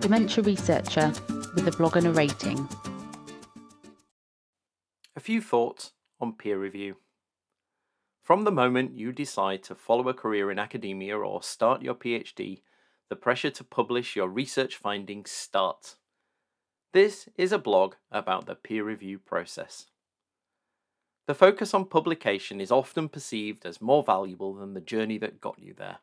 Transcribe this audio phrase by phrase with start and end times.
[0.00, 1.12] dementia researcher
[1.54, 2.66] with a blog and a rating.
[5.14, 6.96] A few thoughts on peer review.
[8.22, 12.62] From the moment you decide to follow a career in academia or start your PhD,
[13.10, 15.96] the pressure to publish your research findings starts.
[16.94, 19.86] This is a blog about the peer review process.
[21.26, 25.58] The focus on publication is often perceived as more valuable than the journey that got
[25.58, 25.98] you there.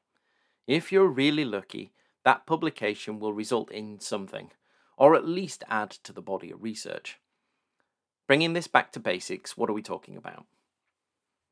[0.67, 1.93] If you're really lucky,
[2.27, 4.51] that publication will result in something,
[4.97, 7.19] or at least add to the body of research.
[8.27, 10.45] Bringing this back to basics, what are we talking about?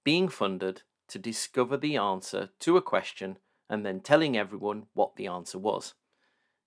[0.03, 3.37] Being funded to discover the answer to a question
[3.69, 5.93] and then telling everyone what the answer was,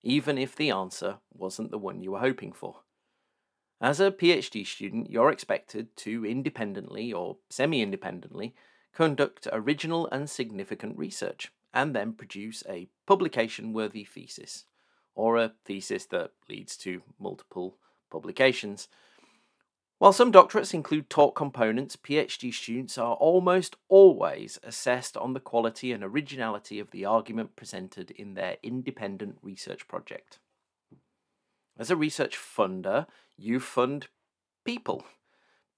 [0.02, 2.76] even if the answer wasn't the one you were hoping for.
[3.78, 8.54] As a PhD student, you're expected to independently or semi independently
[8.94, 14.64] conduct original and significant research and then produce a publication worthy thesis,
[15.14, 17.76] or a thesis that leads to multiple
[18.10, 18.88] publications.
[19.98, 25.90] While some doctorates include talk components, PhD students are almost always assessed on the quality
[25.90, 30.38] and originality of the argument presented in their independent research project.
[31.76, 34.06] As a research funder, you fund
[34.64, 35.04] people.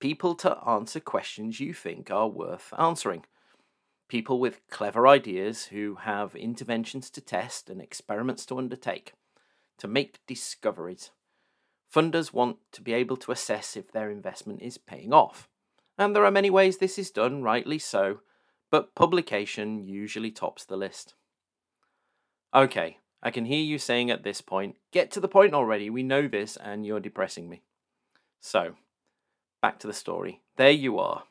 [0.01, 3.25] People to answer questions you think are worth answering
[4.11, 9.15] people with clever ideas who have interventions to test and experiments to undertake,
[9.79, 11.11] to make discoveries.
[11.95, 15.49] Funders want to be able to assess if their investment is paying off.
[15.97, 18.21] And there are many ways this is done, rightly so,
[18.71, 21.15] but publication usually tops the list.
[22.53, 26.03] Okay, I can hear you saying at this point, get to the point already, we
[26.03, 27.63] know this, and you're depressing me.
[28.41, 28.75] So,
[29.63, 30.41] back to the story.
[30.57, 31.25] There you are,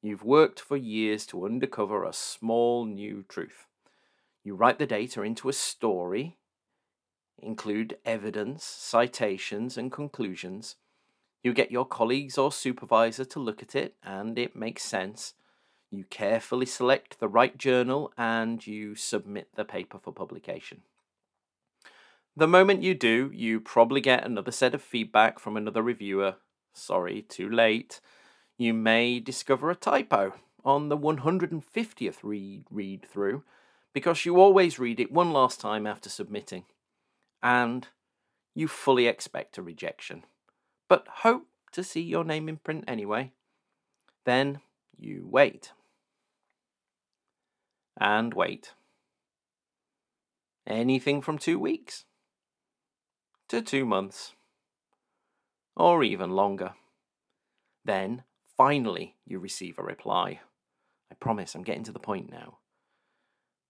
[0.00, 3.66] You've worked for years to uncover a small new truth.
[4.44, 6.36] You write the data into a story,
[7.36, 10.76] include evidence, citations, and conclusions.
[11.42, 15.34] You get your colleagues or supervisor to look at it, and it makes sense.
[15.90, 20.82] You carefully select the right journal and you submit the paper for publication.
[22.36, 26.36] The moment you do, you probably get another set of feedback from another reviewer.
[26.72, 28.00] Sorry, too late
[28.58, 33.44] you may discover a typo on the 150th read, read through
[33.94, 36.64] because you always read it one last time after submitting.
[37.42, 37.86] And
[38.54, 40.24] you fully expect a rejection,
[40.88, 43.30] but hope to see your name in print anyway.
[44.24, 44.60] Then
[44.96, 45.72] you wait.
[48.00, 48.72] And wait.
[50.66, 52.04] Anything from two weeks
[53.48, 54.34] to two months,
[55.74, 56.74] or even longer.
[57.84, 58.24] Then
[58.58, 60.40] Finally, you receive a reply.
[61.12, 62.58] I promise I'm getting to the point now.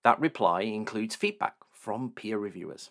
[0.03, 2.89] That reply includes feedback from peer reviewers.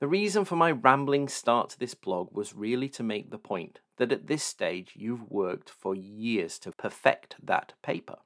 [0.00, 3.80] The reason for my rambling start to this blog was really to make the point
[3.98, 8.16] that at this stage you've worked for years to perfect that paper.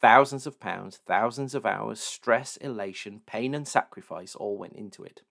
[0.00, 5.22] Thousands of pounds, thousands of hours, stress, elation, pain, and sacrifice all went into it.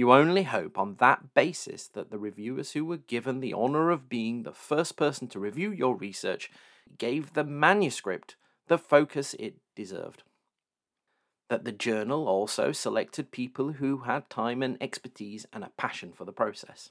[0.00, 4.08] You only hope on that basis that the reviewers who were given the honour of
[4.08, 6.50] being the first person to review your research
[6.96, 10.22] gave the manuscript the focus it deserved.
[11.50, 16.24] That the journal also selected people who had time and expertise and a passion for
[16.24, 16.88] the process.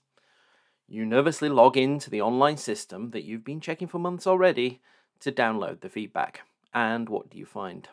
[0.87, 4.81] You nervously log into the online system that you've been checking for months already
[5.21, 6.41] to download the feedback.
[6.75, 7.89] And what do you find?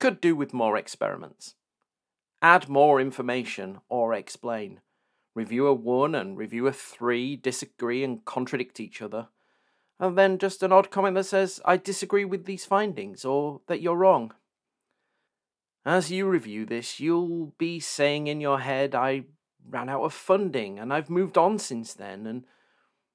[0.00, 1.54] Could do with more experiments
[2.44, 4.80] add more information, or explain.
[5.34, 9.28] Reviewer 1 and reviewer 3 disagree and contradict each other.
[9.98, 13.80] And then just an odd comment that says, I disagree with these findings, or that
[13.80, 14.34] you're wrong.
[15.86, 19.24] As you review this, you'll be saying in your head, I
[19.66, 22.26] ran out of funding and I've moved on since then.
[22.26, 22.44] And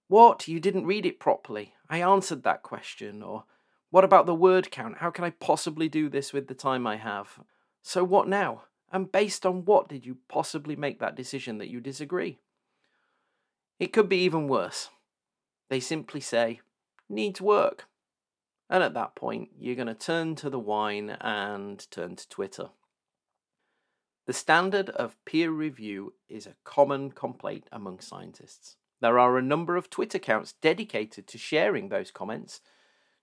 [0.08, 0.48] what?
[0.48, 1.76] You didn't read it properly.
[1.88, 3.22] I answered that question.
[3.22, 3.44] Or
[3.92, 4.98] what about the word count?
[4.98, 7.40] How can I possibly do this with the time I have?
[7.84, 8.64] So what now?
[8.92, 12.40] And based on what did you possibly make that decision that you disagree?
[13.80, 14.90] It could be even worse.
[15.70, 16.62] They simply say,
[17.08, 17.86] needs work.
[18.70, 22.70] And at that point, you're going to turn to the wine and turn to Twitter.
[24.28, 28.76] The standard of peer review is a common complaint among scientists.
[29.02, 32.62] There are a number of Twitter accounts dedicated to sharing those comments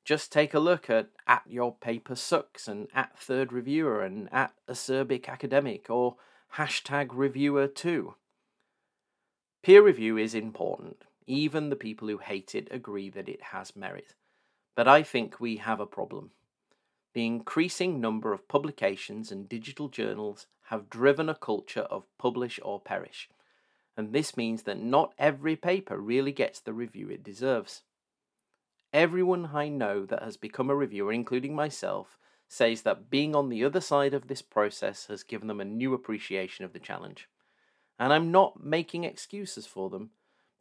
[0.07, 4.53] just take a look at at your paper sucks and at third reviewer and at
[4.69, 6.15] acerbic academic or
[6.55, 8.15] hashtag reviewer two.
[9.65, 11.05] Peer review is important.
[11.27, 14.15] Even the people who hate it agree that it has merit.
[14.77, 16.31] But I think we have a problem.
[17.13, 22.79] The increasing number of publications and digital journals have driven a culture of publish or
[22.79, 23.29] perish,
[23.97, 27.83] and this means that not every paper really gets the review it deserves.
[28.97, 32.17] Everyone I know that has become a reviewer, including myself,
[32.49, 35.93] says that being on the other side of this process has given them a new
[35.93, 37.29] appreciation of the challenge.
[37.99, 40.13] And I'm not making excuses for them,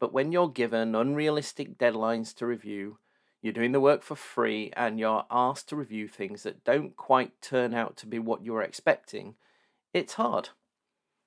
[0.01, 2.97] but when you're given unrealistic deadlines to review,
[3.41, 7.41] you're doing the work for free, and you're asked to review things that don't quite
[7.41, 9.35] turn out to be what you're expecting,
[9.93, 10.49] it's hard.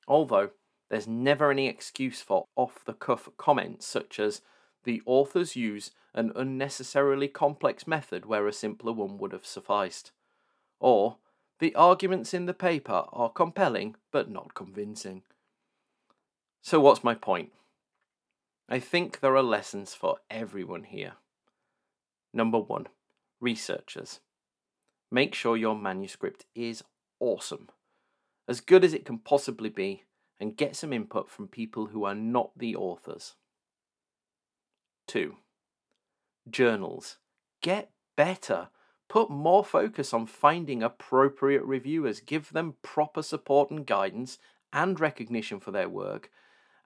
[0.06, 0.50] Although,
[0.90, 4.42] there's never any excuse for off the cuff comments such as,
[4.88, 10.12] the authors use an unnecessarily complex method where a simpler one would have sufficed.
[10.80, 11.18] Or,
[11.58, 15.24] the arguments in the paper are compelling but not convincing.
[16.62, 17.50] So, what's my point?
[18.66, 21.16] I think there are lessons for everyone here.
[22.32, 22.86] Number one,
[23.42, 24.20] researchers.
[25.10, 26.82] Make sure your manuscript is
[27.20, 27.68] awesome,
[28.48, 30.04] as good as it can possibly be,
[30.40, 33.34] and get some input from people who are not the authors.
[35.08, 35.36] 2.
[36.48, 37.16] Journals.
[37.62, 38.68] Get better.
[39.08, 42.20] Put more focus on finding appropriate reviewers.
[42.20, 44.38] Give them proper support and guidance
[44.72, 46.30] and recognition for their work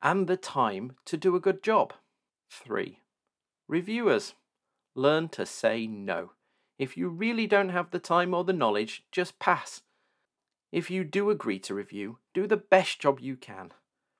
[0.03, 1.93] and the time to do a good job.
[2.51, 3.01] 3.
[3.69, 4.35] Reviewers.
[4.95, 6.33] Learn to say no.
[6.79, 9.83] If you really don't have the time or the knowledge, just pass.
[10.71, 13.73] If you do agree to review, do the best job you can.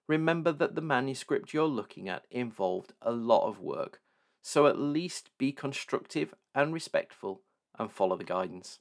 [0.09, 4.01] Remember that the manuscript you're looking at involved a lot of work,
[4.43, 7.43] so at least be constructive and respectful
[7.79, 8.81] and follow the guidance.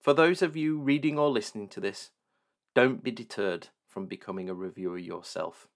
[0.00, 2.10] For those of you reading or listening to this,
[2.74, 5.68] don't be deterred from becoming a reviewer yourself.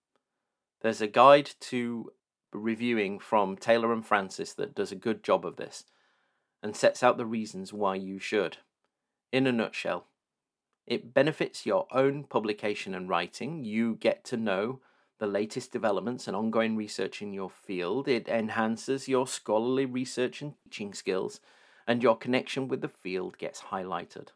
[0.81, 2.13] There's a guide to
[2.53, 5.85] reviewing from Taylor and Francis that does a good job of this
[6.63, 8.59] and sets out the reasons why you should.
[9.33, 10.07] In a nutshell,
[10.87, 13.65] it benefits your own publication and writing.
[13.65, 14.81] You get to know
[15.19, 18.09] the latest developments and ongoing research in your field.
[18.09, 21.41] It enhances your scholarly research and teaching skills,
[21.87, 24.29] and your connection with the field gets highlighted.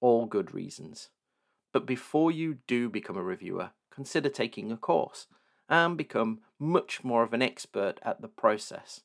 [0.00, 1.08] All good reasons.
[1.72, 5.26] But before you do become a reviewer, consider taking a course
[5.68, 9.02] and become much more of an expert at the process.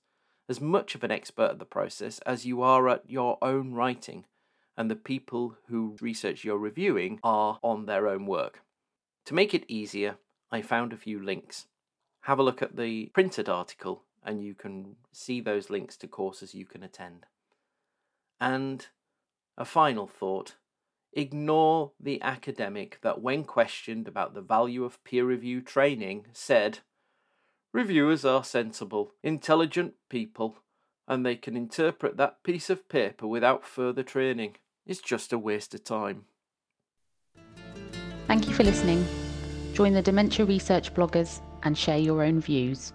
[0.47, 4.25] As much of an expert at the process as you are at your own writing
[4.77, 8.61] and the people who research you're reviewing are on their own work.
[9.25, 10.17] To make it easier,
[10.51, 11.67] I found a few links.
[12.21, 16.55] Have a look at the printed article and you can see those links to courses
[16.55, 17.25] you can attend.
[18.39, 18.87] And
[19.57, 20.55] a final thought
[21.13, 26.79] ignore the academic that, when questioned about the value of peer review training, said,
[27.71, 30.57] Reviewers are sensible, intelligent people,
[31.07, 34.55] and they can interpret that piece of paper without further training.
[34.85, 36.25] It's just a waste of time.
[38.27, 39.05] Thank you for listening.
[39.73, 42.93] Join the Dementia Research bloggers and share your own views.